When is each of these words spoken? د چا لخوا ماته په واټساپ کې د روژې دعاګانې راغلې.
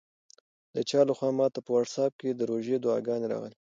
د 0.75 0.75
چا 0.89 0.99
لخوا 1.09 1.29
ماته 1.37 1.59
په 1.63 1.71
واټساپ 1.75 2.11
کې 2.19 2.29
د 2.33 2.41
روژې 2.51 2.75
دعاګانې 2.79 3.27
راغلې. 3.33 3.55